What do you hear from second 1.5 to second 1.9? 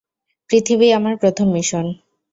Mission.